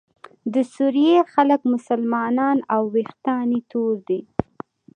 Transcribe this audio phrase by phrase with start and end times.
[0.53, 4.21] د سوریې خلک مسلمانان او ویښتان یې تور دي.